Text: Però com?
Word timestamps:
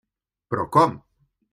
Però 0.53 0.65
com? 0.79 0.97